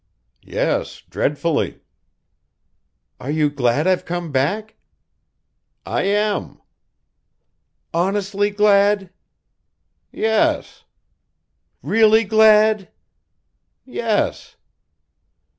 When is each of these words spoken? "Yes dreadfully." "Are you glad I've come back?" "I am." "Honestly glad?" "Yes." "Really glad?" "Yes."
"Yes 0.47 0.99
dreadfully." 1.07 1.79
"Are 3.19 3.29
you 3.29 3.51
glad 3.51 3.85
I've 3.85 4.03
come 4.03 4.31
back?" 4.31 4.75
"I 5.85 6.01
am." 6.05 6.59
"Honestly 7.93 8.49
glad?" 8.49 9.11
"Yes." 10.11 10.85
"Really 11.83 12.23
glad?" 12.23 12.89
"Yes." 13.85 14.55